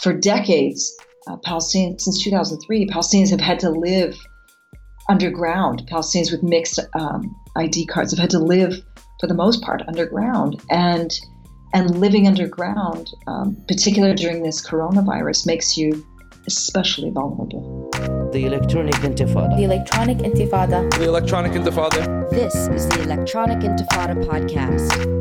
[0.00, 0.96] for decades,
[1.28, 4.16] uh, Palestinians, since 2003, Palestinians have had to live
[5.08, 5.82] underground.
[5.90, 8.74] Palestinians with mixed um, ID cards have had to live,
[9.20, 10.60] for the most part, underground.
[10.70, 11.12] And
[11.72, 16.04] and living underground, um, particularly during this coronavirus, makes you
[16.48, 17.88] especially vulnerable.
[18.32, 19.56] The Electronic Intifada.
[19.56, 20.90] The Electronic Intifada.
[20.98, 22.28] The Electronic Intifada.
[22.30, 25.19] This is the Electronic Intifada podcast.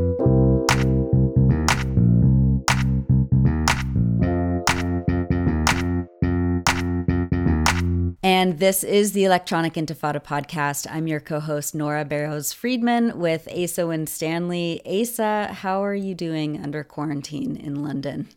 [8.21, 10.86] And this is the Electronic Intifada podcast.
[10.91, 14.82] I'm your co host, Nora Barrows Friedman, with Asa Winstanley.
[14.86, 18.27] Asa, how are you doing under quarantine in London?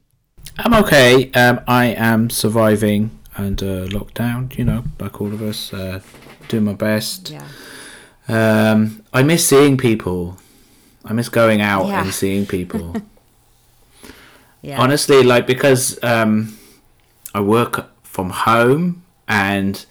[0.59, 1.33] I'm okay.
[1.33, 6.01] Um, I am surviving under lockdown, you know, like all of us, uh,
[6.49, 7.31] doing my best.
[7.31, 7.49] Yeah.
[8.29, 10.37] Um, I miss seeing people.
[11.05, 12.03] I miss going out Yeah.
[12.03, 12.95] and seeing people.
[14.65, 14.81] Yeah.
[14.81, 16.57] Honestly, like because um,
[17.35, 19.85] I work from home and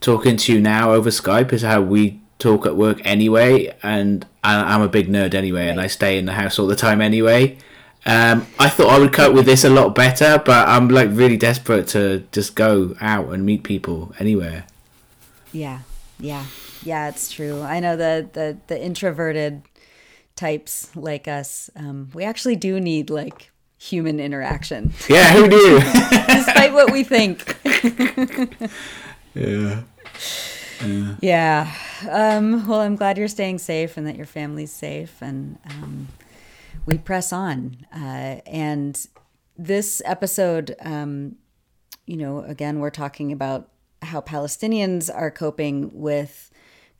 [0.00, 3.74] talking to you now over Skype is how we talk at work anyway.
[3.82, 6.76] And I, I'm a big nerd anyway, and I stay in the house all the
[6.76, 7.58] time anyway.
[8.06, 11.36] Um, I thought I would cope with this a lot better, but I'm like really
[11.36, 14.66] desperate to just go out and meet people anywhere.
[15.52, 15.80] Yeah,
[16.18, 16.46] yeah,
[16.82, 17.08] yeah.
[17.08, 17.60] It's true.
[17.60, 19.62] I know the the the introverted
[20.36, 21.68] types like us.
[21.74, 25.80] Um, we actually do need like human interaction, Yeah, who knew?
[26.26, 27.56] despite what we think.
[29.34, 29.82] yeah.
[31.20, 31.72] Yeah.
[32.08, 36.08] Um, well, I'm glad you're staying safe and that your family's safe, and um,
[36.86, 37.78] we press on.
[37.94, 39.06] Uh, and
[39.56, 41.36] this episode, um,
[42.06, 43.68] you know, again, we're talking about
[44.02, 46.50] how Palestinians are coping with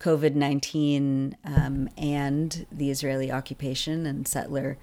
[0.01, 4.77] COVID 19 um, and the Israeli occupation and settler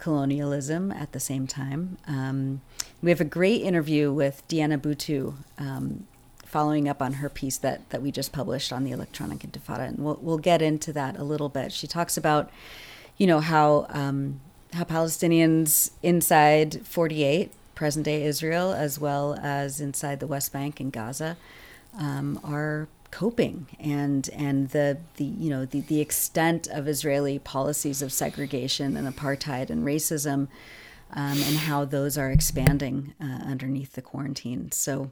[0.00, 1.98] colonialism at the same time.
[2.08, 2.62] Um,
[3.02, 5.34] we have a great interview with Diana Buttu.
[5.58, 6.06] Um,
[6.44, 9.98] following up on her piece that, that we just published on the electronic intifada and
[10.00, 12.50] we'll, we'll get into that a little bit she talks about
[13.16, 14.40] you know how um,
[14.72, 20.92] how palestinians inside 48 present day israel as well as inside the west bank and
[20.92, 21.36] gaza
[21.96, 28.02] um, are coping and and the the you know the, the extent of israeli policies
[28.02, 30.48] of segregation and apartheid and racism
[31.12, 35.10] um, and how those are expanding uh, underneath the quarantine so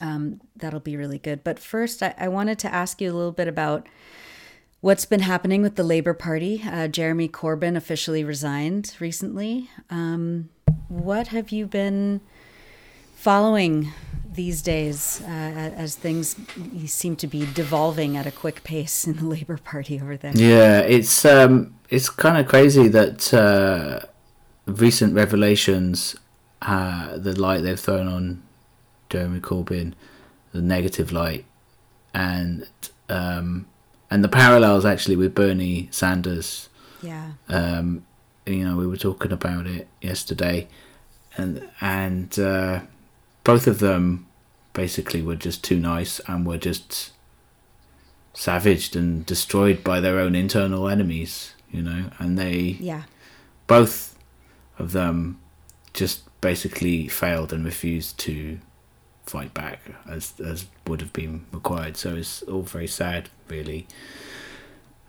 [0.00, 1.44] um, that'll be really good.
[1.44, 3.86] But first, I, I wanted to ask you a little bit about
[4.80, 6.62] what's been happening with the Labour Party.
[6.64, 9.68] Uh, Jeremy Corbyn officially resigned recently.
[9.90, 10.48] Um,
[10.88, 12.20] what have you been
[13.14, 13.92] following
[14.32, 16.36] these days uh, as things
[16.86, 20.32] seem to be devolving at a quick pace in the Labour Party over there?
[20.34, 24.00] Yeah, it's um, it's kind of crazy that uh,
[24.66, 26.16] recent revelations,
[26.62, 28.42] uh, the light they've thrown on
[29.08, 29.94] Jeremy Corbyn,
[30.52, 31.44] the negative light,
[32.14, 32.68] and
[33.08, 33.66] um,
[34.10, 36.68] and the parallels actually with Bernie Sanders.
[37.02, 37.32] Yeah.
[37.48, 38.04] Um,
[38.46, 40.68] you know, we were talking about it yesterday,
[41.36, 42.80] and and uh,
[43.50, 44.26] both of them
[44.72, 47.10] basically were just too nice and were just
[48.32, 51.54] savaged and destroyed by their own internal enemies.
[51.72, 53.02] You know, and they Yeah.
[53.66, 54.16] both
[54.78, 55.38] of them
[55.94, 58.58] just basically failed and refused to
[59.26, 59.78] fight back
[60.08, 61.96] as as would have been required.
[61.96, 63.86] So it's all very sad, really.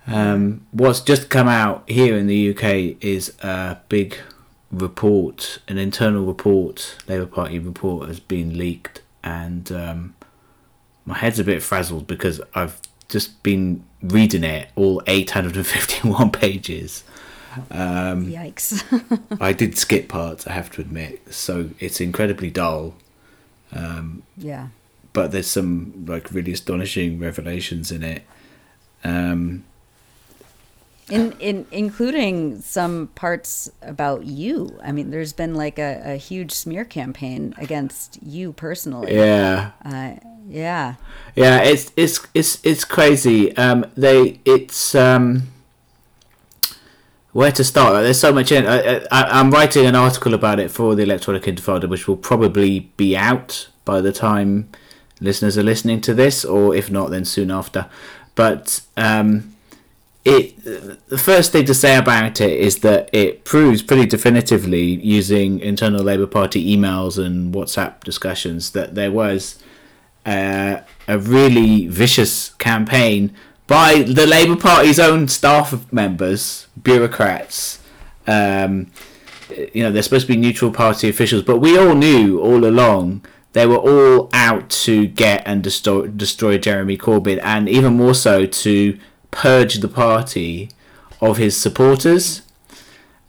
[0.07, 4.15] Um, what's just come out here in the UK is a big
[4.71, 10.15] report, an internal report, Labour Party report has been leaked, and um,
[11.05, 12.79] my head's a bit frazzled because I've
[13.09, 17.03] just been reading it, all 851 pages.
[17.69, 18.81] Um, Yikes.
[19.41, 22.95] I did skip parts, I have to admit, so it's incredibly dull.
[23.73, 24.67] Um, yeah.
[25.13, 28.23] but there's some like really astonishing revelations in it.
[29.03, 29.63] Um,
[31.11, 34.79] in in including some parts about you.
[34.83, 39.15] I mean, there's been like a, a huge smear campaign against you personally.
[39.15, 40.15] yeah, Uh,
[40.47, 40.95] yeah.
[41.35, 43.55] yeah, it's it's it's it's crazy.
[43.57, 45.43] Um, they it's um,
[47.33, 47.93] where to start?
[47.93, 48.65] Like, there's so much in.
[48.65, 52.91] I, I, I'm writing an article about it for the Electronic Intifada, which will probably
[52.97, 54.69] be out by the time
[55.19, 57.87] listeners are listening to this, or if not, then soon after.
[58.35, 59.50] But um,
[60.23, 60.63] it
[61.07, 66.03] the first thing to say about it is that it proves pretty definitively using internal
[66.03, 69.61] Labour Party emails and WhatsApp discussions that there was
[70.25, 70.77] uh,
[71.07, 73.33] a really vicious campaign
[73.65, 77.79] by the Labour Party's own staff members, bureaucrats,
[78.27, 78.91] um,
[79.73, 83.25] you know they're supposed to be neutral party officials, but we all knew all along
[83.53, 88.45] they were all out to get and destroy, destroy Jeremy Corbyn, and even more so
[88.45, 88.97] to
[89.31, 90.69] purge the party
[91.19, 92.41] of his supporters.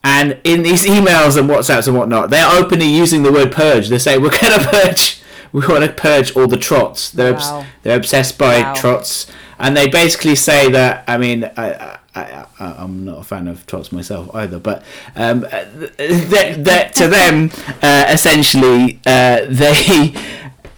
[0.04, 3.88] And in these emails and WhatsApps and whatnot, they're openly using the word purge.
[3.88, 5.20] They say, We're going to purge.
[5.52, 7.10] We want to purge all the trots.
[7.10, 7.58] They're, wow.
[7.58, 8.74] obs- they're obsessed by wow.
[8.74, 9.26] trots.
[9.58, 13.92] And they basically say that, I mean, I, I, am not a fan of trots
[13.92, 14.82] myself either, but
[15.14, 17.50] um, that, that to them,
[17.82, 20.14] uh, essentially, uh, they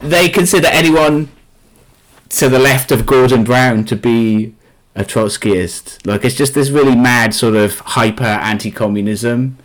[0.00, 1.30] they consider anyone
[2.28, 4.54] to the left of Gordon Brown to be
[4.94, 6.06] a Trotskyist.
[6.06, 9.58] Like it's just this really mad sort of hyper anti-communism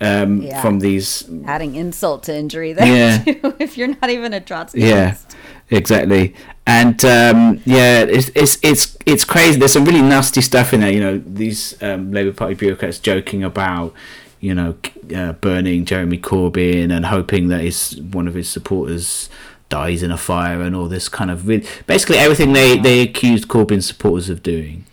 [0.00, 0.60] um, yeah.
[0.60, 3.18] from these adding insult to injury there yeah.
[3.24, 4.74] too, if you're not even a Trotskyist.
[4.74, 5.16] Yeah,
[5.70, 6.34] exactly.
[6.66, 9.58] And um, yeah, it's it's it's it's crazy.
[9.58, 10.92] There's some really nasty stuff in there.
[10.92, 13.94] You know, these um, Labour Party bureaucrats joking about
[14.40, 14.76] you know
[15.14, 19.30] uh, burning Jeremy Corbyn and hoping that his one of his supporters
[19.68, 23.48] dies in a fire and all this kind of really, basically everything they they accused
[23.48, 24.84] Corbyn supporters of doing.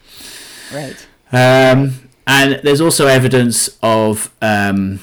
[0.73, 1.07] Right.
[1.31, 4.99] Um, and there's also evidence of um,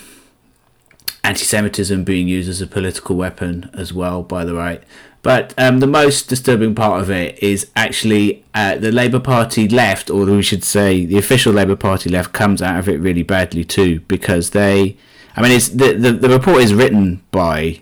[1.23, 4.83] anti-Semitism being used as a political weapon as well by the right.
[5.23, 10.09] But um, the most disturbing part of it is actually uh, the Labour Party left,
[10.09, 13.65] or we should say the official Labour Party left, comes out of it really badly
[13.65, 14.97] too because they.
[15.37, 17.81] I mean, it's the the, the report is written by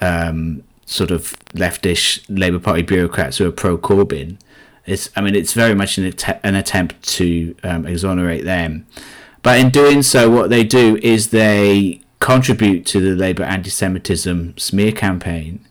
[0.00, 4.38] um, sort of leftish Labour Party bureaucrats who are pro Corbyn.
[4.84, 8.86] It's, I mean, it's very much an, att- an attempt to um, exonerate them.
[9.42, 14.56] But in doing so, what they do is they contribute to the Labour anti Semitism
[14.58, 15.66] smear campaign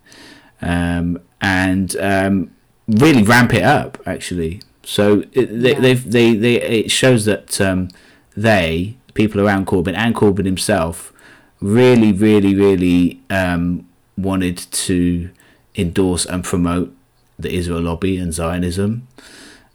[0.62, 2.52] um, and um,
[2.88, 4.62] really ramp it up, actually.
[4.84, 6.02] So it, they, yeah.
[6.06, 7.90] they, they, it shows that um,
[8.36, 11.14] they, people around Corbyn and Corbyn himself,
[11.62, 13.88] really, really, really um,
[14.22, 15.30] wanted to
[15.76, 16.96] endorse and promote
[17.40, 19.08] the Israel lobby and Zionism,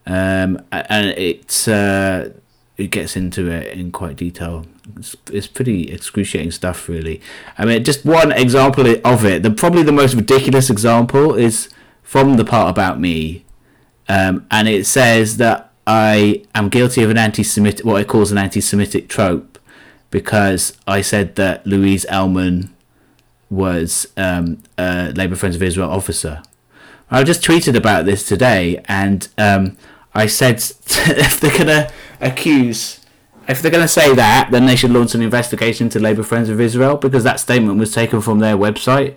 [0.06, 2.28] um, and it uh,
[2.76, 4.66] it gets into it in quite detail.
[4.96, 7.20] It's, it's, pretty excruciating stuff, really.
[7.58, 9.42] I mean, just one example of it.
[9.42, 11.68] The probably the most ridiculous example is
[12.02, 13.44] from the part about me,
[14.08, 18.38] um, and it says that I am guilty of an anti-Semitic, what it calls an
[18.38, 19.58] anti-Semitic trope,
[20.10, 22.70] because I said that Louise Ellman
[23.50, 26.42] was um, a Labour Friends of Israel officer.
[27.10, 29.76] I just tweeted about this today, and um,
[30.14, 30.56] I said
[30.86, 31.90] if they're gonna
[32.20, 33.00] accuse,
[33.48, 36.60] if they're gonna say that, then they should launch an investigation to Labour Friends of
[36.60, 39.16] Israel because that statement was taken from their website.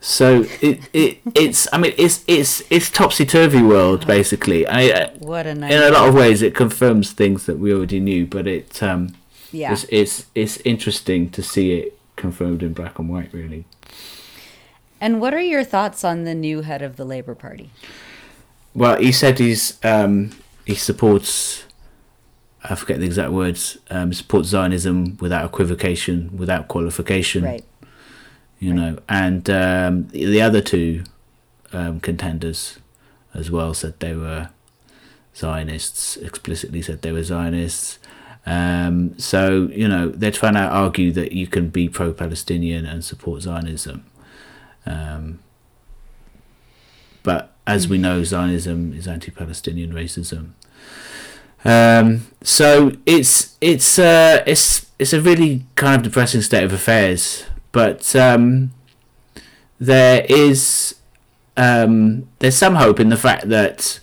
[0.00, 4.66] So it, it it's I mean it's it's it's topsy turvy world basically.
[4.66, 5.88] I, what a nightmare.
[5.88, 9.16] in a lot of ways it confirms things that we already knew, but it um
[9.50, 13.64] yeah it's it's, it's interesting to see it confirmed in black and white, really.
[15.00, 17.70] And what are your thoughts on the new head of the Labour Party?
[18.74, 20.32] Well, he said he's um,
[20.66, 21.64] he supports.
[22.62, 23.78] I forget the exact words.
[23.88, 27.44] Um, supports Zionism without equivocation, without qualification.
[27.44, 27.64] Right.
[28.58, 28.76] You right.
[28.76, 31.04] know, and um, the other two
[31.72, 32.78] um, contenders
[33.34, 34.50] as well said they were
[35.34, 36.16] Zionists.
[36.16, 37.98] Explicitly said they were Zionists.
[38.48, 43.42] Um, so you know they're trying to argue that you can be pro-Palestinian and support
[43.42, 44.06] Zionism,
[44.86, 45.40] um,
[47.22, 50.52] but as we know, Zionism is anti-Palestinian racism.
[51.62, 57.44] Um, so it's it's uh, it's it's a really kind of depressing state of affairs.
[57.70, 58.72] But um,
[59.78, 60.94] there is
[61.58, 64.00] um, there's some hope in the fact that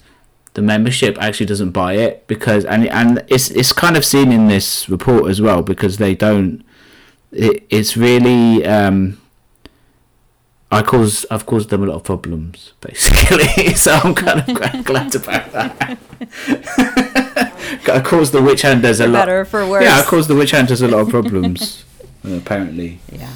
[0.55, 4.47] the membership actually doesn't buy it because and and it's it's kind of seen in
[4.47, 6.63] this report as well because they don't
[7.31, 9.21] it, it's really um,
[10.71, 13.73] I cause I've caused them a lot of problems basically.
[13.75, 15.97] So I'm kind of glad about that.
[17.91, 20.51] I caused the witch hunters a lot better for worse yeah I caused the witch
[20.51, 21.83] hunters a lot of problems
[22.23, 22.99] apparently.
[23.11, 23.33] Yeah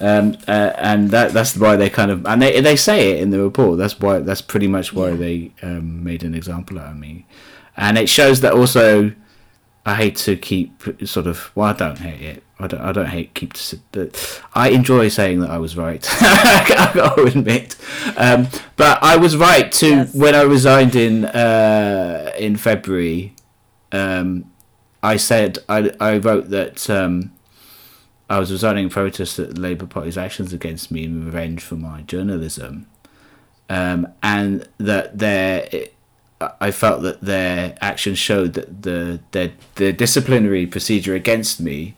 [0.00, 3.30] um, uh, and that that's why they kind of and they they say it in
[3.30, 3.78] the report.
[3.78, 5.16] That's why that's pretty much why yeah.
[5.16, 7.26] they um, made an example out of me,
[7.76, 9.12] and it shows that also.
[9.86, 11.50] I hate to keep sort of.
[11.54, 12.42] Well, I don't hate it.
[12.58, 12.80] I don't.
[12.82, 13.54] I don't hate keep.
[13.54, 14.10] To,
[14.52, 16.06] I enjoy saying that I was right.
[16.20, 17.76] I got to admit,
[18.18, 20.14] um, but I was right to yes.
[20.14, 23.34] when I resigned in uh, in February.
[23.90, 24.52] Um,
[25.02, 27.32] I said I I wrote that um,
[28.30, 31.74] I was resigning in protest at the Labour Party's actions against me in revenge for
[31.74, 32.86] my journalism,
[33.68, 35.68] um, and that there
[36.40, 41.96] I felt that their actions showed that the the, the disciplinary procedure against me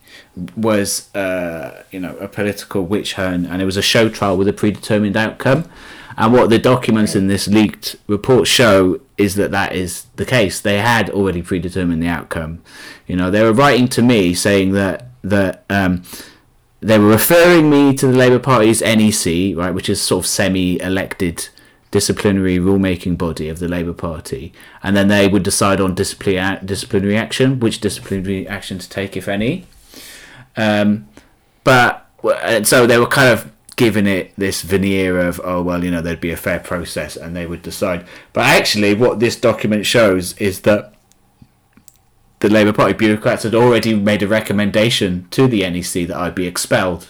[0.56, 4.48] was uh, you know a political witch hunt, and it was a show trial with
[4.48, 5.70] a predetermined outcome.
[6.16, 10.60] And what the documents in this leaked report show is that that is the case.
[10.60, 12.62] They had already predetermined the outcome.
[13.06, 16.02] You know, they were writing to me saying that that um,
[16.80, 21.48] they were referring me to the Labour Party's NEC, right, which is sort of semi-elected
[21.90, 24.52] disciplinary rulemaking body of the Labour Party,
[24.82, 29.66] and then they would decide on disciplinary action, which disciplinary action to take, if any.
[30.56, 31.08] Um,
[31.64, 32.08] but
[32.42, 36.02] and so they were kind of giving it this veneer of oh well you know
[36.02, 40.36] there'd be a fair process and they would decide but actually what this document shows
[40.36, 40.92] is that
[42.42, 46.46] the Labour Party bureaucrats had already made a recommendation to the NEC that I'd be
[46.46, 47.08] expelled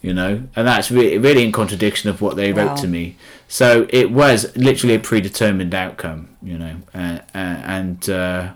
[0.00, 2.68] you know and that's really, really in contradiction of what they wow.
[2.68, 3.16] wrote to me
[3.48, 8.52] so it was literally a predetermined outcome you know uh, uh, and uh,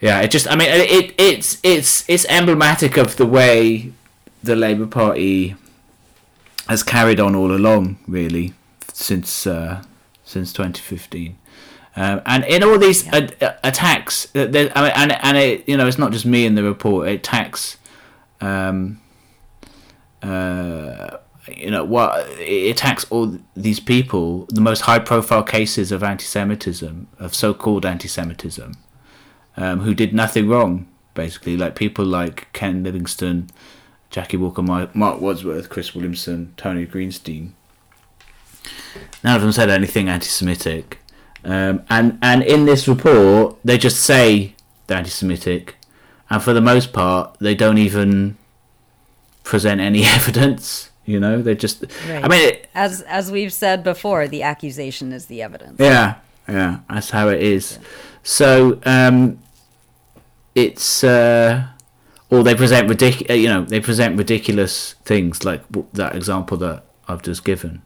[0.00, 3.92] yeah it just i mean it it's it's it's emblematic of the way
[4.42, 5.56] the Labour Party
[6.68, 8.54] has carried on all along, really,
[8.92, 9.82] since uh,
[10.24, 11.36] since 2015.
[11.98, 13.28] Um, and in all these yeah.
[13.40, 16.62] a- attacks, I mean, and and it, you know, it's not just me in the
[16.62, 17.08] report.
[17.08, 17.76] It attacks,
[18.40, 19.00] um,
[20.22, 21.16] uh,
[21.48, 24.46] you know, what it attacks all these people.
[24.50, 28.74] The most high-profile cases of anti-Semitism, of so-called anti-Semitism,
[29.56, 33.48] um, who did nothing wrong, basically, like people like Ken Livingstone,
[34.08, 37.54] Jackie Walker, Mark Wadsworth, Chris Williamson, Tony Greenstein.
[39.24, 41.00] None of them said anything anti-Semitic,
[41.44, 44.54] um, and and in this report they just say
[44.86, 45.76] they're anti-Semitic,
[46.30, 48.36] and for the most part they don't even
[49.44, 50.90] present any evidence.
[51.04, 51.84] You know, they just.
[52.06, 52.22] Right.
[52.22, 55.80] I mean, it, as as we've said before, the accusation is the evidence.
[55.80, 56.16] Yeah,
[56.46, 57.78] yeah, that's how it is.
[57.80, 57.88] Yeah.
[58.22, 59.38] So um,
[60.54, 61.02] it's.
[61.02, 61.68] Uh,
[62.30, 63.30] or they present ridiculous.
[63.30, 65.62] Uh, you know, they present ridiculous things like
[65.94, 67.82] that example that I've just given.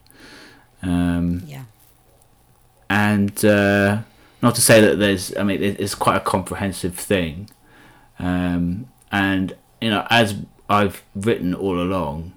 [0.83, 1.63] Um, yeah.
[2.93, 4.03] And uh,
[4.43, 7.49] not to say that there's, I mean, it's quite a comprehensive thing.
[8.19, 10.37] Um, and you know, as
[10.69, 12.35] I've written all along,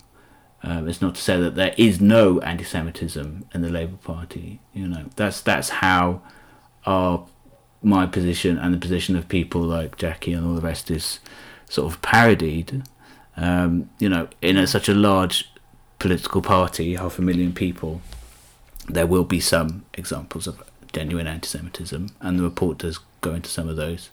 [0.63, 4.61] um, it's not to say that there is no anti-Semitism in the Labour Party.
[4.73, 6.21] You know, that's that's how
[6.85, 7.27] our
[7.83, 11.19] my position and the position of people like Jackie and all the rest is
[11.69, 12.83] sort of parodied,
[13.35, 15.51] um, you know, in a, such a large
[15.99, 17.99] political party, half a million people,
[18.87, 20.63] there will be some examples of
[20.93, 24.09] genuine anti-Semitism, and the report does go into some of those.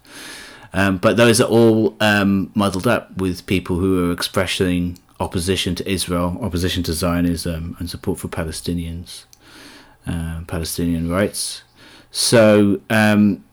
[0.72, 5.90] Um, but those are all um, muddled up with people who are expressing opposition to
[5.90, 9.24] Israel, opposition to Zionism, and support for Palestinians,
[10.06, 11.62] uh, Palestinian rights.
[12.10, 13.44] So um,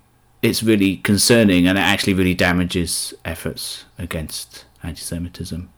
[0.41, 5.69] it's really concerning and it actually really damages efforts against anti-Semitism.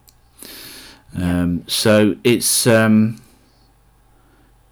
[1.16, 3.21] Um, so it's um,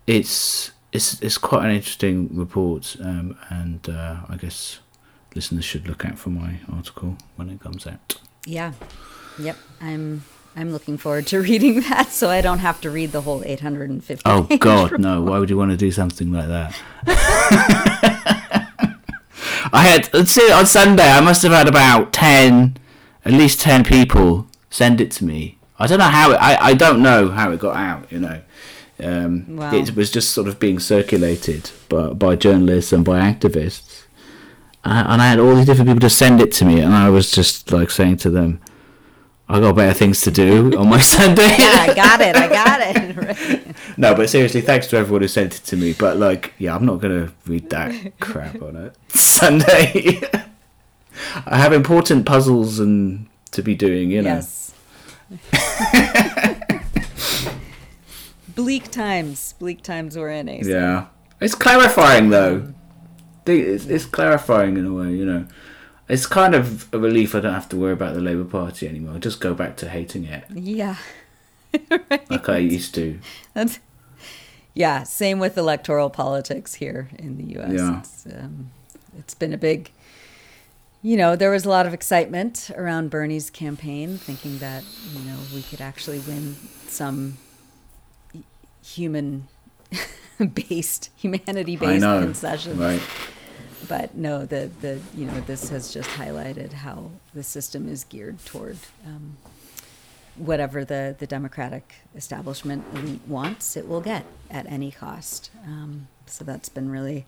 [0.09, 4.79] it's it's it's quite an interesting report, um, and uh, I guess
[5.35, 8.15] listeners should look out for my article when it comes out.
[8.43, 8.73] Yeah,
[9.39, 9.55] yep.
[9.79, 10.23] I'm
[10.55, 14.23] I'm looking forward to reading that, so I don't have to read the whole 850.
[14.25, 15.01] Oh God, report.
[15.01, 15.21] no!
[15.21, 16.81] Why would you want to do something like that?
[19.71, 21.07] I had let's see on Sunday.
[21.07, 22.77] I must have had about ten,
[23.23, 25.59] at least ten people send it to me.
[25.77, 26.37] I don't know how it.
[26.37, 28.11] I, I don't know how it got out.
[28.11, 28.41] You know,
[29.03, 29.73] um, wow.
[29.73, 34.03] it was just sort of being circulated by by journalists and by activists,
[34.83, 37.09] uh, and I had all these different people to send it to me, and I
[37.09, 38.61] was just like saying to them,
[39.47, 41.55] I got better things to do on my Sunday.
[41.57, 42.35] yeah, I got it.
[42.35, 42.99] I got it.
[43.29, 43.75] Right.
[43.97, 45.93] No, but seriously, thanks to everyone who sent it to me.
[45.93, 50.21] But like, yeah, I'm not gonna read that crap on it Sunday.
[51.45, 54.35] I have important puzzles and to be doing, you know.
[54.35, 54.73] Yes.
[58.63, 59.53] Bleak times.
[59.59, 60.49] Bleak times we're in.
[60.49, 61.07] Eh, yeah,
[61.39, 62.73] it's clarifying though.
[63.45, 65.47] It's, it's clarifying in a way, you know
[66.09, 69.15] it's kind of a relief I don't have to worry about the Labour Party anymore.
[69.15, 70.43] I just go back to hating it.
[70.51, 70.95] Yeah.
[71.91, 72.29] right.
[72.29, 73.19] Like I used to.
[73.53, 73.79] That's,
[74.73, 77.73] yeah, same with electoral politics here in the U.S.
[77.73, 77.99] Yeah.
[77.99, 78.71] It's, um,
[79.19, 79.91] it's been a big,
[81.03, 85.37] you know, there was a lot of excitement around Bernie's campaign, thinking that, you know,
[85.53, 86.55] we could actually win
[86.87, 87.37] some
[88.93, 89.47] human
[90.53, 92.77] based, humanity based concessions.
[92.77, 93.01] Right
[93.89, 98.43] but no, the the you know this has just highlighted how the system is geared
[98.45, 99.35] toward um,
[100.35, 105.49] whatever the the democratic establishment elite wants, it will get at any cost.
[105.65, 107.25] Um, so that's been really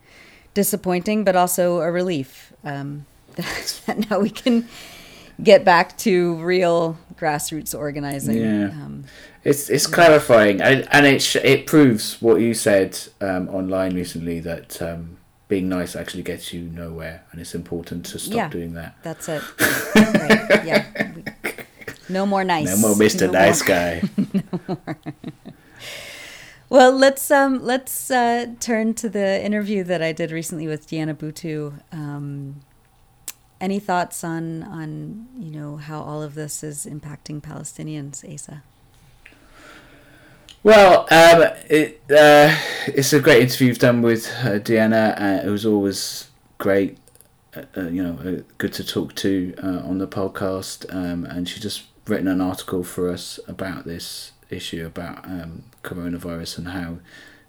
[0.54, 4.68] disappointing, but also a relief um, that now we can
[5.42, 8.38] get back to real grassroots organizing.
[8.38, 8.70] Yeah.
[9.44, 14.40] It's it's clarifying, and, and it sh- it proves what you said um, online recently
[14.42, 15.18] that um,
[15.48, 18.96] being nice actually gets you nowhere, and it's important to stop yeah, doing that.
[19.02, 19.42] That's it.
[19.96, 20.66] right.
[20.66, 20.86] Yeah.
[22.08, 22.68] No more nice.
[22.68, 23.28] No more Mr.
[23.28, 23.68] No nice more.
[23.68, 24.02] guy.
[24.34, 24.98] no more.
[26.70, 31.14] Well, let's um, let's uh, turn to the interview that I did recently with Diana
[31.14, 31.82] Buttu.
[31.92, 32.62] Um,
[33.60, 38.64] any thoughts on on you know how all of this is impacting Palestinians, Asa?
[40.64, 45.16] Well, um, it, uh, it's a great interview you've done with uh, Diana.
[45.18, 47.00] Uh, it was always great,
[47.56, 50.86] uh, uh, you know, uh, good to talk to on the podcast.
[50.94, 56.60] Um, and she just written an article for us about this issue about um, coronavirus
[56.60, 56.98] and how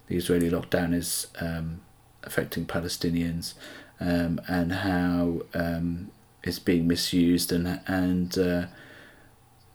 [0.07, 1.81] the Israeli lockdown is um,
[2.23, 3.53] affecting Palestinians
[3.99, 6.09] um, and how um,
[6.43, 8.65] it's being misused and and uh,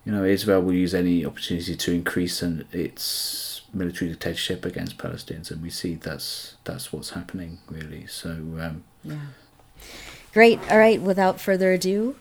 [0.09, 5.51] you know Israel will use any opportunity to increase an, its military dictatorship against Palestinians
[5.51, 9.27] and we see that's that's what's happening really so um, yeah
[10.33, 12.15] great all right without further ado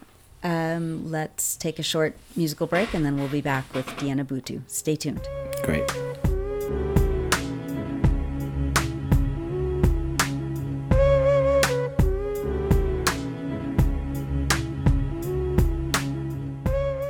[0.44, 4.60] um, let's take a short musical break and then we'll be back with Diana Buttu.
[4.68, 5.26] Stay tuned.
[5.64, 6.07] Great.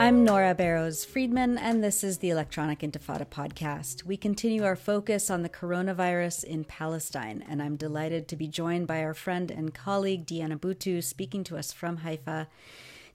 [0.08, 4.04] I'm Nora Barrows Friedman, and this is the Electronic Intifada podcast.
[4.04, 8.86] We continue our focus on the coronavirus in Palestine, and I'm delighted to be joined
[8.86, 12.48] by our friend and colleague Diana Buttu, speaking to us from Haifa.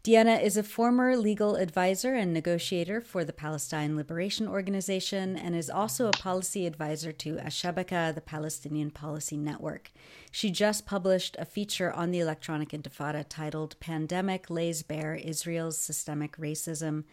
[0.03, 5.69] Diana is a former legal advisor and negotiator for the Palestine Liberation Organization and is
[5.69, 9.93] also a policy advisor to Al-Shabaka, the Palestinian Policy Network.
[10.29, 16.35] She just published a feature on the electronic intifada titled Pandemic Lays Bare Israel's Systemic
[16.35, 17.05] Racism.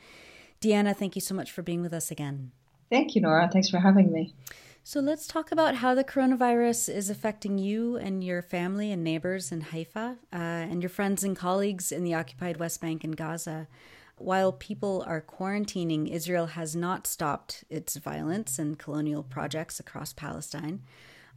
[0.61, 2.51] Diana, thank you so much for being with us again.
[2.91, 3.49] Thank you, Nora.
[3.53, 4.35] Thanks for having me.
[4.83, 9.53] So let's talk about how the coronavirus is affecting you and your family and neighbors
[9.53, 13.69] in Haifa uh, and your friends and colleagues in the occupied West Bank and Gaza.
[14.17, 20.81] While people are quarantining, Israel has not stopped its violence and colonial projects across Palestine.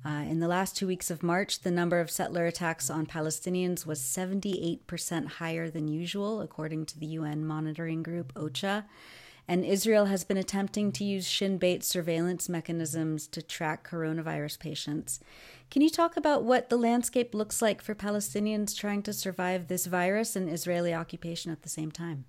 [0.06, 3.86] Uh, in the last two weeks of March, the number of settler attacks on Palestinians
[3.86, 8.86] was 78% higher than usual, according to the UN monitoring group OCHA
[9.48, 15.20] and Israel has been attempting to use Shin Bet surveillance mechanisms to track coronavirus patients.
[15.70, 19.86] Can you talk about what the landscape looks like for Palestinians trying to survive this
[19.86, 22.26] virus and Israeli occupation at the same time?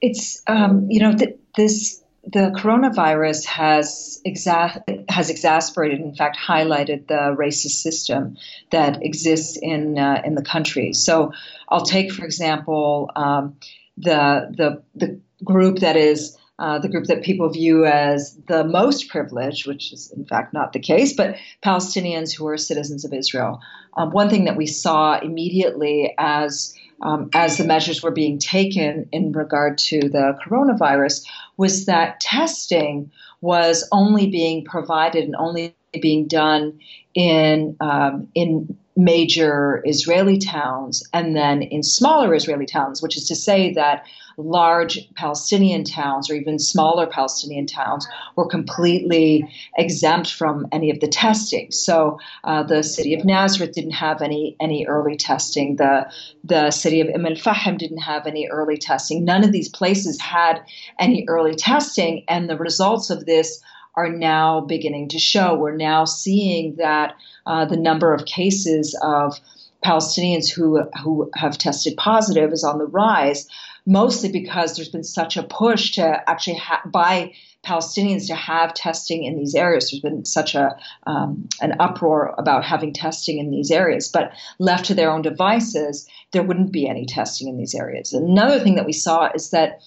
[0.00, 7.06] It's um, you know th- this the coronavirus has exa- has exasperated, in fact, highlighted
[7.06, 8.36] the racist system
[8.70, 10.92] that exists in uh, in the country.
[10.92, 11.32] So,
[11.68, 13.56] I'll take for example um,
[13.96, 19.08] the the the group that is uh, the group that people view as the most
[19.08, 23.60] privileged, which is in fact not the case, but Palestinians who are citizens of Israel.
[23.96, 29.08] Um, one thing that we saw immediately as um, as the measures were being taken
[29.10, 36.26] in regard to the coronavirus was that testing was only being provided and only being
[36.26, 36.78] done
[37.14, 43.34] in um, in major Israeli towns and then in smaller Israeli towns, which is to
[43.34, 44.04] say that
[44.36, 51.08] large Palestinian towns or even smaller Palestinian towns were completely exempt from any of the
[51.08, 51.70] testing.
[51.70, 55.76] So uh, the city of Nazareth didn't have any any early testing.
[55.76, 56.10] The
[56.42, 59.24] the city of Umm al-Fahim didn't have any early testing.
[59.24, 60.60] None of these places had
[60.98, 63.62] any early testing, and the results of this
[63.96, 65.54] are now beginning to show.
[65.54, 67.16] We're now seeing that
[67.46, 69.38] uh, the number of cases of
[69.84, 73.46] Palestinians who who have tested positive is on the rise
[73.86, 77.32] mostly because there's been such a push to actually ha- by
[77.64, 79.90] Palestinians to have testing in these areas.
[79.90, 84.84] There's been such a um, an uproar about having testing in these areas, but left
[84.86, 88.12] to their own devices, there wouldn't be any testing in these areas.
[88.12, 89.80] Another thing that we saw is that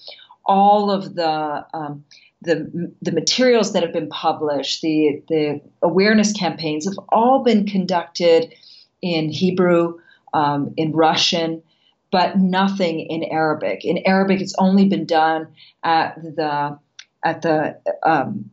[0.44, 2.04] all of the um,
[2.42, 8.54] the, the materials that have been published, the, the awareness campaigns have all been conducted
[9.02, 9.98] in Hebrew,
[10.34, 11.62] um, in Russian,
[12.10, 13.84] but nothing in Arabic.
[13.84, 15.48] In Arabic, it's only been done
[15.82, 16.78] at the
[17.24, 18.50] at the um,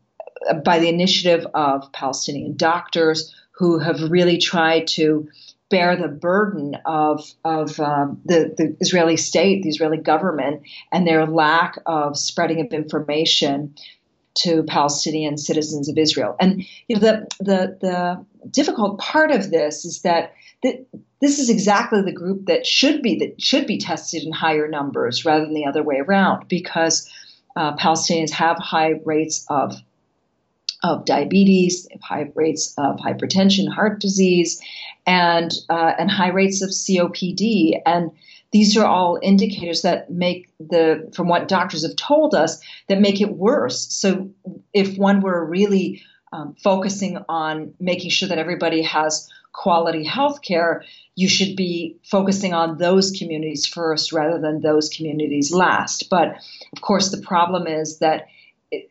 [0.63, 5.27] by the initiative of Palestinian doctors who have really tried to
[5.69, 11.25] bear the burden of of um, the the Israeli state, the Israeli government, and their
[11.25, 13.75] lack of spreading of information
[14.35, 16.35] to Palestinian citizens of Israel.
[16.39, 20.85] And you know, the the the difficult part of this is that th-
[21.25, 25.25] this is exactly the group that should be that should be tested in higher numbers
[25.25, 27.09] rather than the other way around, because
[27.55, 29.75] uh, Palestinians have high rates of
[30.83, 34.61] of diabetes, high rates of hypertension, heart disease,
[35.07, 37.81] and uh, and high rates of COPD.
[37.87, 38.11] And
[38.51, 43.19] these are all indicators that make the, from what doctors have told us, that make
[43.19, 43.87] it worse.
[43.93, 44.29] So
[44.73, 50.83] if one were really um, focusing on making sure that everybody has quality health care,
[51.15, 56.09] you should be focusing on those communities first rather than those communities last.
[56.09, 56.35] But
[56.75, 58.27] of course, the problem is that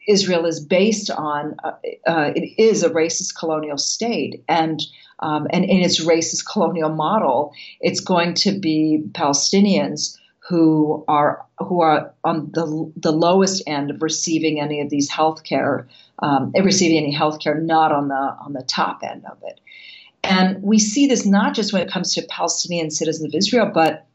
[0.08, 1.72] Israel is based on, uh,
[2.06, 4.42] uh, it is a racist colonial state.
[4.48, 4.80] And
[5.20, 11.80] um, and in its racist colonial model, it's going to be Palestinians who are who
[11.80, 15.86] are on the the lowest end of receiving any of these health care,
[16.18, 19.60] um, receiving any health care, not on the on the top end of it.
[20.24, 24.06] And we see this not just when it comes to Palestinian citizens of Israel, but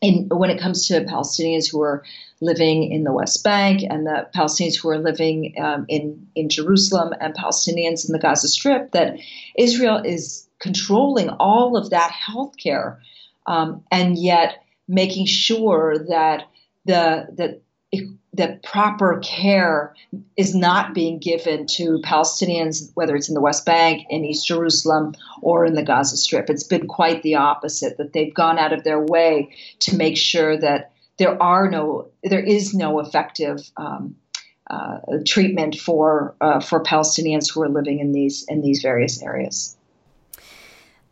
[0.00, 2.04] in, when it comes to Palestinians who are
[2.40, 7.12] living in the West Bank and the Palestinians who are living um, in, in Jerusalem
[7.20, 9.18] and Palestinians in the Gaza Strip, that
[9.56, 13.00] Israel is controlling all of that health care
[13.46, 16.46] um, and yet making sure that
[16.84, 17.60] the that
[18.34, 19.94] that proper care
[20.36, 25.14] is not being given to Palestinians, whether it's in the West Bank, in East Jerusalem,
[25.40, 26.50] or in the Gaza Strip.
[26.50, 30.56] It's been quite the opposite, that they've gone out of their way to make sure
[30.58, 34.14] that there are no, there is no effective um,
[34.70, 39.77] uh, treatment for uh, for Palestinians who are living in these in these various areas.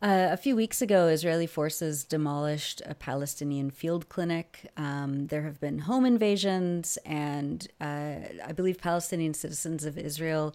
[0.02, 4.70] Uh, a few weeks ago, Israeli forces demolished a Palestinian field clinic.
[4.76, 10.54] Um, there have been home invasions, and uh, I believe Palestinian citizens of Israel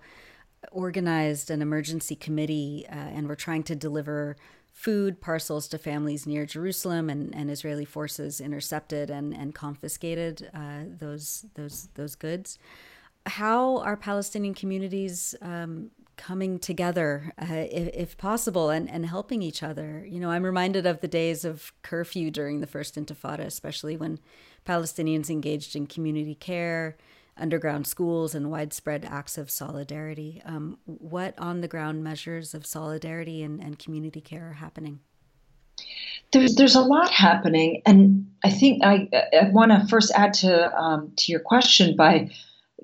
[0.72, 4.38] organized an emergency committee uh, and were trying to deliver
[4.72, 10.84] food parcels to families near Jerusalem, and, and Israeli forces intercepted and, and confiscated uh,
[10.86, 12.60] those those those goods.
[13.26, 15.92] How are Palestinian communities um,
[16.22, 20.06] coming together uh, if, if, possible and, and helping each other.
[20.08, 24.20] You know, I'm reminded of the days of curfew during the first intifada, especially when
[24.64, 26.96] Palestinians engaged in community care,
[27.38, 30.44] underground schools, and widespread acts of solidarity.
[30.46, 35.00] Um, what on the ground measures of solidarity and, and community care are happening?
[36.32, 40.72] There's there's a lot happening, and I think I, I want to first add to
[40.78, 42.30] um, to your question by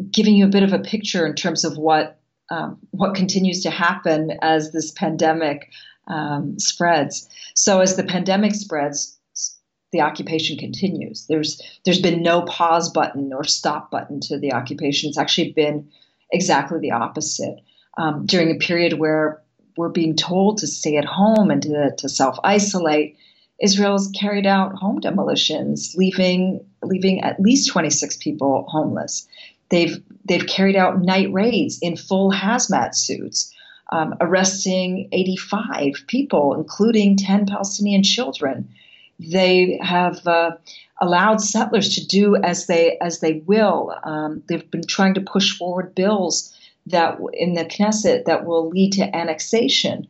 [0.09, 2.16] giving you a bit of a picture in terms of what
[2.49, 5.69] um, what continues to happen as this pandemic
[6.07, 7.29] um, spreads.
[7.53, 9.17] So as the pandemic spreads,
[9.91, 11.25] the occupation continues.
[11.27, 15.09] There's there's been no pause button or stop button to the occupation.
[15.09, 15.89] It's actually been
[16.31, 17.59] exactly the opposite.
[17.97, 19.41] Um, during a period where
[19.75, 23.17] we're being told to stay at home and to, to self isolate,
[23.61, 29.27] Israel's carried out home demolitions, leaving leaving at least 26 people homeless.
[29.69, 33.53] They've they've carried out night raids in full hazmat suits,
[33.91, 38.69] um, arresting 85 people, including 10 Palestinian children.
[39.19, 40.51] They have uh,
[41.01, 43.95] allowed settlers to do as they as they will.
[44.03, 46.53] Um, they've been trying to push forward bills
[46.87, 50.07] that in the Knesset that will lead to annexation.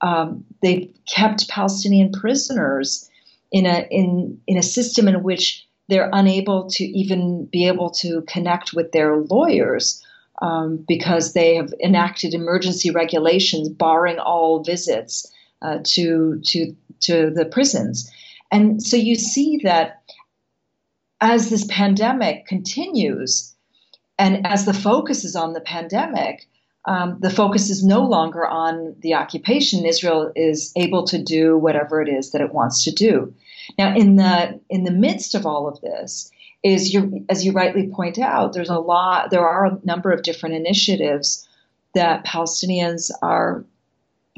[0.00, 3.10] Um, they've kept Palestinian prisoners
[3.52, 8.22] in a in in a system in which they're unable to even be able to
[8.22, 10.04] connect with their lawyers
[10.42, 15.30] um, because they have enacted emergency regulations barring all visits
[15.62, 18.10] uh, to to to the prisons,
[18.52, 20.02] and so you see that
[21.20, 23.52] as this pandemic continues,
[24.18, 26.46] and as the focus is on the pandemic.
[26.84, 29.84] Um, the focus is no longer on the occupation.
[29.84, 33.34] Israel is able to do whatever it is that it wants to do.
[33.76, 36.30] Now, in the in the midst of all of this,
[36.62, 39.30] is you as you rightly point out, there's a lot.
[39.30, 41.46] There are a number of different initiatives
[41.94, 43.64] that Palestinians are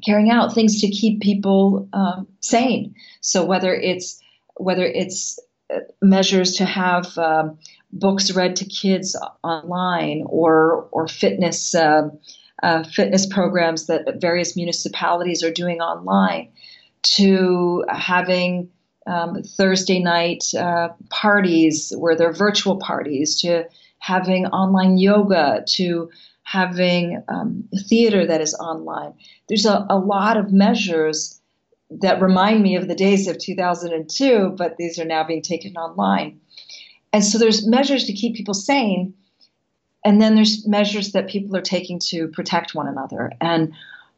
[0.05, 2.95] carrying out, things to keep people um, sane.
[3.21, 4.21] So whether it's
[4.57, 5.39] whether it's
[5.73, 7.59] uh, measures to have um,
[7.93, 12.09] books read to kids online or or fitness uh,
[12.63, 16.51] uh, fitness programs that various municipalities are doing online
[17.03, 18.69] to having
[19.11, 23.65] um, Thursday night uh, parties where they're virtual parties, to
[23.99, 26.09] having online yoga, to
[26.45, 29.13] having um, theater that is online.
[29.49, 31.41] There's a, a lot of measures
[31.91, 36.41] that remind me of the days of 2002, but these are now being taken online.
[37.13, 39.15] And so there's measures to keep people sane.
[40.05, 43.33] and then there's measures that people are taking to protect one another.
[43.41, 43.73] And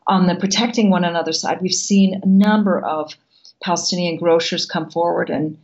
[0.07, 3.17] on the protecting one another side, we've seen a number of
[3.63, 5.59] Palestinian grocers come forward and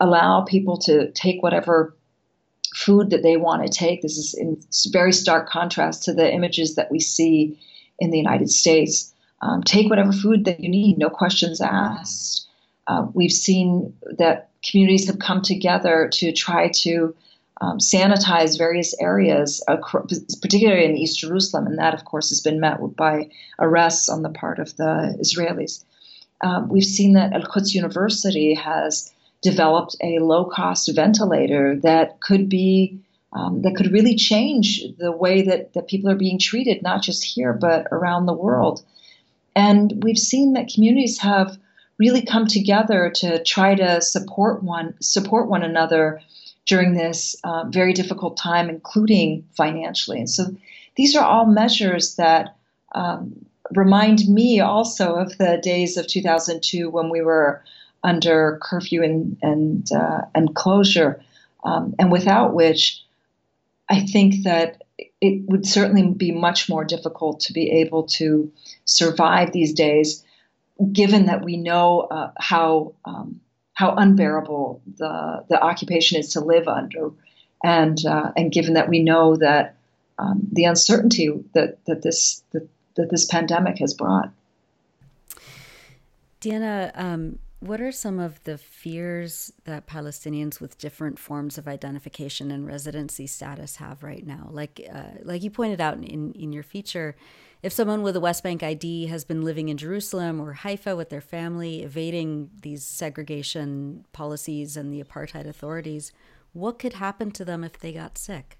[0.00, 1.94] allow people to take whatever
[2.74, 4.02] food that they want to take.
[4.02, 4.60] This is in
[4.92, 7.58] very stark contrast to the images that we see
[7.98, 9.12] in the United States.
[9.40, 12.46] Um, take whatever food that you need, no questions asked.
[12.86, 17.14] Uh, we've seen that communities have come together to try to
[17.60, 19.62] um, sanitize various areas,
[20.40, 24.30] particularly in East Jerusalem, and that, of course, has been met by arrests on the
[24.30, 25.84] part of the Israelis.
[26.40, 32.48] Um, we've seen that Al Quds University has developed a low cost ventilator that could
[32.48, 33.00] be
[33.32, 37.22] um, that could really change the way that, that people are being treated, not just
[37.22, 38.82] here, but around the world.
[39.54, 41.58] And we've seen that communities have
[41.98, 46.20] really come together to try to support one support one another
[46.64, 50.18] during this uh, very difficult time, including financially.
[50.18, 50.54] And so
[50.96, 52.56] these are all measures that
[52.94, 57.62] um, remind me also of the days of 2002 when we were
[58.02, 61.22] under curfew and and uh, and closure,
[61.64, 63.02] um, and without which
[63.88, 64.82] I think that
[65.20, 68.52] it would certainly be much more difficult to be able to
[68.84, 70.24] survive these days,
[70.92, 73.40] given that we know uh, how um,
[73.72, 77.10] how unbearable the the occupation is to live under,
[77.64, 79.76] and uh, and given that we know that
[80.18, 84.30] um, the uncertainty that that this that, that this pandemic has brought.
[86.40, 92.50] Diana, um, what are some of the fears that Palestinians with different forms of identification
[92.50, 94.48] and residency status have right now?
[94.50, 97.16] Like, uh, like you pointed out in, in your feature,
[97.62, 101.10] if someone with a West Bank ID has been living in Jerusalem or Haifa with
[101.10, 106.12] their family, evading these segregation policies and the apartheid authorities,
[106.52, 108.58] what could happen to them if they got sick?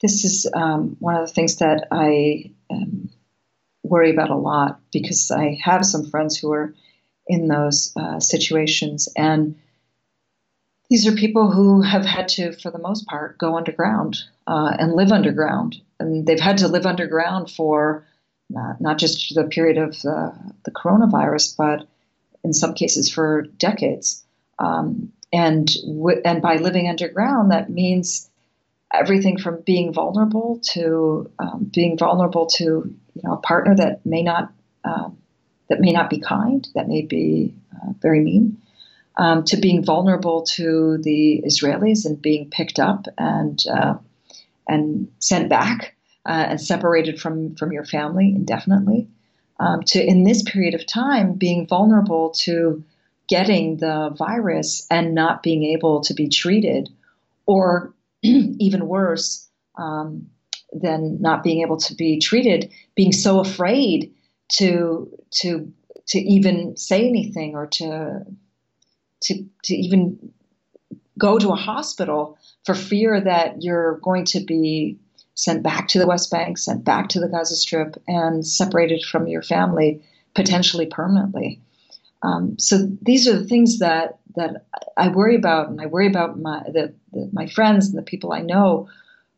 [0.00, 3.10] This is um, one of the things that I um,
[3.82, 6.74] worry about a lot because I have some friends who are
[7.26, 9.08] in those uh, situations.
[9.16, 9.56] And
[10.90, 14.92] these are people who have had to, for the most part, go underground uh, and
[14.92, 15.80] live underground.
[15.98, 18.06] And they've had to live underground for
[18.56, 21.88] uh, not just the period of the, the, coronavirus, but
[22.44, 24.22] in some cases for decades.
[24.58, 28.28] Um, and w- and by living underground, that means
[28.92, 34.22] everything from being vulnerable to um, being vulnerable to you know a partner that may
[34.22, 34.52] not
[34.84, 35.18] um,
[35.68, 38.58] that may not be kind, that may be uh, very mean,
[39.16, 43.94] um, to being vulnerable to the Israelis and being picked up and uh,
[44.68, 45.94] and sent back
[46.26, 49.08] uh, and separated from from your family indefinitely,
[49.60, 52.84] um, to in this period of time being vulnerable to
[53.28, 56.90] getting the virus and not being able to be treated,
[57.46, 59.48] or even worse.
[59.76, 60.28] Um,
[60.72, 64.12] than not being able to be treated, being so afraid
[64.54, 65.72] to to
[66.08, 68.24] to even say anything or to
[69.22, 70.32] to to even
[71.18, 74.98] go to a hospital for fear that you're going to be
[75.34, 79.26] sent back to the West Bank, sent back to the Gaza Strip, and separated from
[79.26, 80.02] your family
[80.34, 81.60] potentially permanently.
[82.22, 84.64] Um, so these are the things that that
[84.96, 88.32] I worry about, and I worry about my the, the, my friends and the people
[88.32, 88.88] I know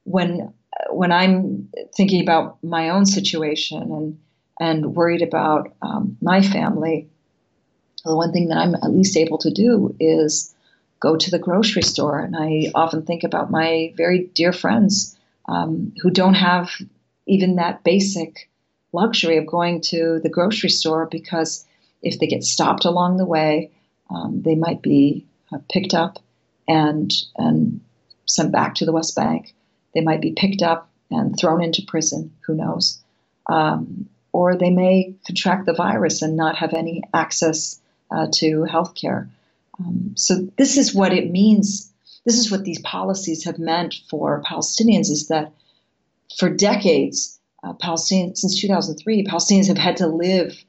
[0.04, 0.52] when
[0.90, 4.18] when I'm thinking about my own situation and
[4.60, 7.08] and worried about um, my family,
[8.04, 10.54] the one thing that I'm at least able to do is
[11.00, 12.20] go to the grocery store.
[12.20, 16.70] And I often think about my very dear friends um, who don't have
[17.26, 18.48] even that basic
[18.92, 21.66] luxury of going to the grocery store because
[22.00, 23.70] if they get stopped along the way,
[24.10, 26.18] um, they might be uh, picked up
[26.68, 27.80] and and
[28.26, 29.54] sent back to the West Bank.
[29.94, 32.32] They might be picked up and thrown into prison.
[32.46, 33.02] Who knows?
[33.46, 37.80] Um, or they may contract the virus and not have any access
[38.10, 39.30] uh, to health care.
[39.78, 41.92] Um, so this is what it means.
[42.24, 45.52] This is what these policies have meant for Palestinians is that
[46.38, 50.64] for decades, uh, Palestinians, since 2003, Palestinians have had to live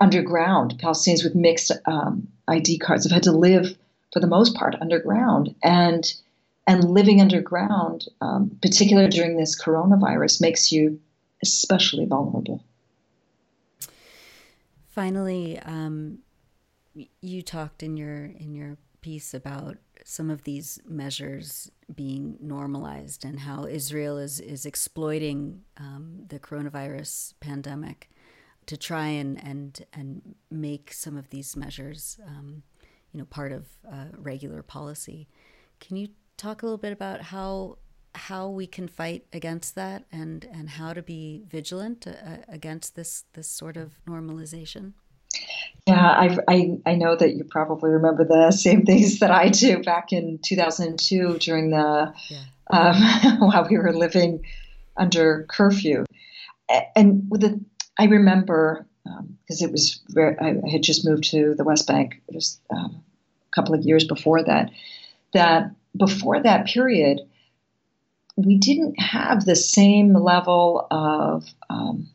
[0.00, 0.78] underground.
[0.82, 3.76] Palestinians with mixed um, ID cards have had to live,
[4.12, 5.54] for the most part, underground.
[5.62, 6.10] And
[6.68, 11.00] and living underground, um, particularly during this coronavirus, makes you
[11.42, 12.62] especially vulnerable.
[14.90, 16.18] Finally, um,
[17.22, 23.40] you talked in your in your piece about some of these measures being normalized and
[23.40, 28.10] how Israel is is exploiting um, the coronavirus pandemic
[28.66, 32.62] to try and and and make some of these measures, um,
[33.12, 35.28] you know, part of uh, regular policy.
[35.80, 37.76] Can you talk a little bit about how
[38.14, 43.24] how we can fight against that and, and how to be vigilant uh, against this,
[43.34, 44.92] this sort of normalization?
[45.86, 49.82] Yeah, I, I, I know that you probably remember the same things that I do
[49.82, 52.38] back in 2002 during the yeah.
[52.70, 54.44] um, while we were living
[54.96, 56.04] under curfew,
[56.96, 57.60] and with the
[57.98, 62.20] I remember because um, it was very, I had just moved to the West Bank
[62.32, 63.02] just um,
[63.50, 64.70] a couple of years before that.
[65.32, 67.20] That before that period,
[68.36, 72.08] we didn't have the same level of um,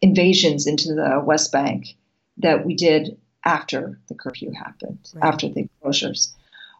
[0.00, 1.96] invasions into the West Bank
[2.38, 5.24] that we did after the curfew happened, right.
[5.24, 6.32] after the closures.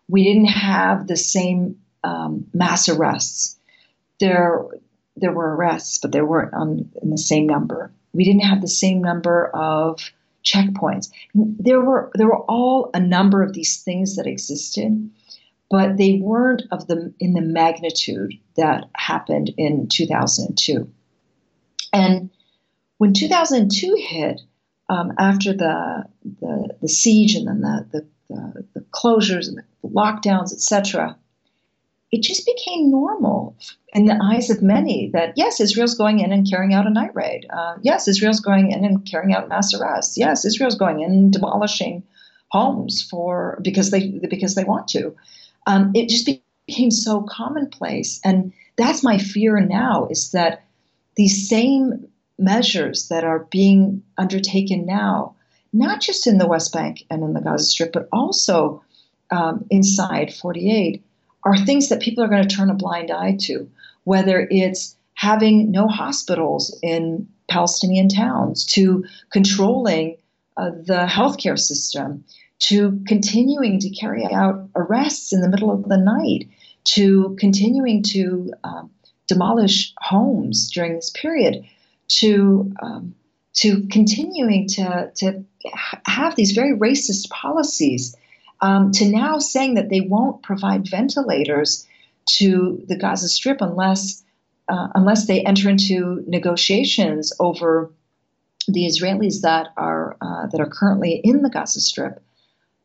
[0.08, 3.58] We didn't have the same um, mass arrests.
[4.18, 4.64] There,
[5.16, 7.92] there were arrests, but they weren't on, in the same number.
[8.12, 10.10] We didn't have the same number of
[10.44, 11.10] checkpoints.
[11.34, 15.10] There were there were all a number of these things that existed,
[15.70, 20.90] but they weren't of the in the magnitude that happened in 2002.
[21.92, 22.30] And
[22.98, 24.42] when 2002 hit,
[24.88, 26.04] um, after the,
[26.40, 31.16] the, the siege and then the the, the, the closures and the lockdowns, etc.,
[32.12, 33.56] it just became normal
[33.92, 37.14] in the eyes of many that yes, Israel's going in and carrying out a night
[37.14, 37.46] raid.
[37.48, 40.18] Uh, yes, Israel's going in and carrying out mass arrests.
[40.18, 42.02] Yes, Israel's going in and demolishing
[42.48, 45.14] homes for because they because they want to.
[45.70, 46.26] Um, it just
[46.66, 50.64] became so commonplace, and that's my fear now is that
[51.14, 55.36] these same measures that are being undertaken now,
[55.72, 58.82] not just in the West Bank and in the Gaza Strip, but also
[59.30, 61.04] um, inside 48,
[61.44, 63.70] are things that people are going to turn a blind eye to,
[64.02, 70.16] whether it's having no hospitals in Palestinian towns, to controlling
[70.56, 72.24] uh, the healthcare system,
[72.60, 76.48] to continuing to carry out arrests in the middle of the night,
[76.84, 78.90] to continuing to um,
[79.26, 81.64] demolish homes during this period
[82.08, 83.14] to um,
[83.54, 85.44] to continuing to to
[86.04, 88.16] have these very racist policies,
[88.60, 91.86] um, to now saying that they won't provide ventilators
[92.26, 94.22] to the Gaza Strip unless
[94.68, 97.90] uh, unless they enter into negotiations over
[98.68, 102.22] the Israelis that are uh, that are currently in the Gaza Strip.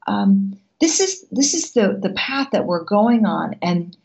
[0.08, 3.96] Um, this is this is the the path that we're going on, and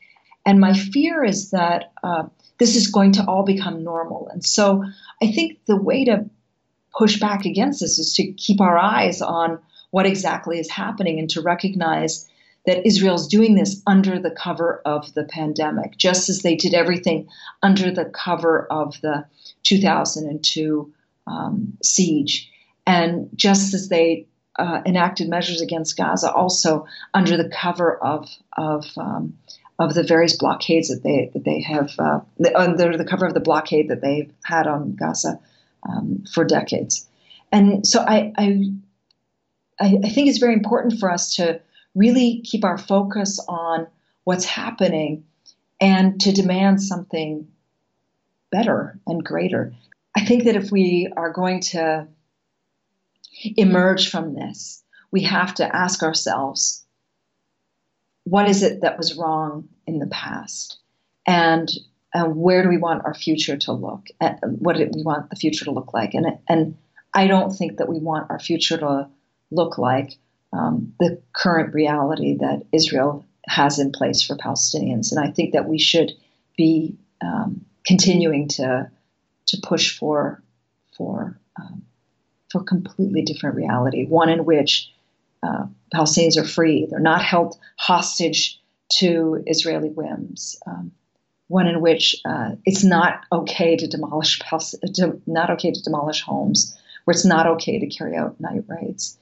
[0.47, 2.25] and my fear is that uh,
[2.59, 4.29] this is going to all become normal.
[4.29, 4.85] And so
[5.23, 6.29] I think the way to
[6.97, 9.59] push back against this is to keep our eyes on
[9.91, 12.29] what exactly is happening and to recognize
[12.67, 17.29] that Israel's doing this under the cover of the pandemic, just as they did everything
[17.63, 19.25] under the cover of the
[19.63, 20.93] 2002
[21.27, 22.51] um, siege,
[22.87, 24.27] and just as they
[24.61, 29.38] uh, enacted measures against Gaza, also under the cover of of um,
[29.79, 32.20] of the various blockades that they that they have uh,
[32.55, 35.40] under the cover of the blockade that they've had on Gaza
[35.88, 37.09] um, for decades.
[37.51, 38.64] And so I, I
[39.81, 41.61] I think it's very important for us to
[41.94, 43.87] really keep our focus on
[44.25, 45.25] what's happening
[45.81, 47.49] and to demand something
[48.53, 49.73] better and greater.
[50.14, 52.07] I think that if we are going to
[53.42, 56.85] emerge from this, we have to ask ourselves
[58.24, 60.79] what is it that was wrong in the past?
[61.26, 61.68] And
[62.14, 64.07] uh, where do we want our future to look?
[64.20, 66.14] At what do we want the future to look like?
[66.14, 66.76] And and
[67.14, 69.09] I don't think that we want our future to
[69.50, 70.18] look like
[70.53, 75.12] um, the current reality that Israel has in place for Palestinians.
[75.12, 76.12] And I think that we should
[76.57, 78.90] be um, continuing to
[79.46, 80.42] to push for
[80.96, 81.83] for um,
[82.51, 84.93] for a completely different reality one in which
[85.43, 86.87] uh, Palestinians are free.
[86.91, 88.61] They're not held hostage
[88.99, 90.59] to Israeli whims.
[90.67, 90.93] Um,
[91.49, 96.79] one in which uh, it's not okay to demolish to, not okay to demolish homes,
[97.05, 99.19] where it's not okay to carry out night raids,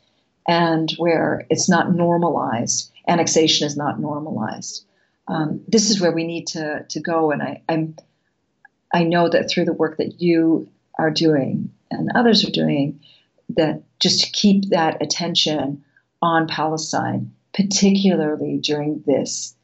[0.46, 2.92] and where it's not normalized.
[3.06, 4.84] Annexation is not normalized.
[5.26, 7.96] Um, this is where we need to to go, and I, I'm
[8.92, 13.00] I know that through the work that you are doing and others are doing,
[13.50, 15.84] that just to keep that attention
[16.20, 19.54] on Palestine, particularly during this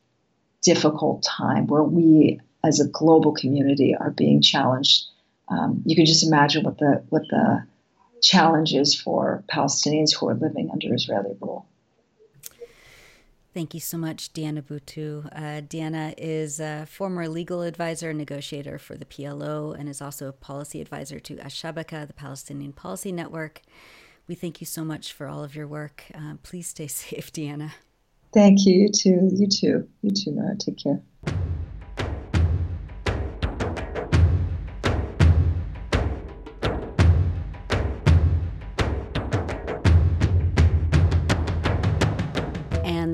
[0.62, 5.05] difficult time where we as a global community are being challenged.
[5.49, 7.66] Um, you can just imagine what the what the
[8.22, 11.66] challenge is for Palestinians who are living under Israeli rule.
[13.55, 15.29] Thank you so much, Diana Buttu.
[15.33, 20.27] Uh, Diana is a former legal advisor and negotiator for the PLO and is also
[20.27, 23.63] a policy advisor to Al-Shabaka, the Palestinian Policy Network.
[24.27, 26.03] We thank you so much for all of your work.
[26.13, 27.75] Uh, please stay safe, Diana.
[28.33, 28.75] Thank you.
[28.75, 29.31] You too.
[29.33, 29.89] You too.
[30.03, 30.57] You too, Nora.
[30.57, 31.01] Take care.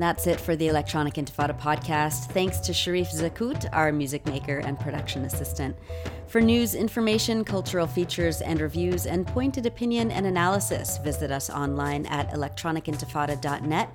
[0.01, 2.31] That's it for the Electronic Intifada podcast.
[2.31, 5.75] Thanks to Sharif Zakut, our music maker and production assistant.
[6.27, 12.05] For news, information, cultural features, and reviews, and pointed opinion and analysis, visit us online
[12.05, 13.89] at electronicintifada.net,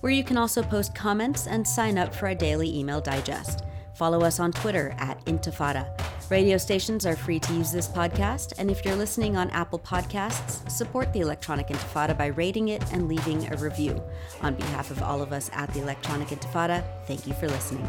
[0.00, 3.64] where you can also post comments and sign up for our daily email digest.
[3.94, 5.96] Follow us on Twitter at Intifada.
[6.28, 10.68] Radio stations are free to use this podcast, and if you're listening on Apple Podcasts,
[10.68, 14.02] support the Electronic Intifada by rating it and leaving a review.
[14.42, 17.88] On behalf of all of us at the Electronic Intifada, thank you for listening.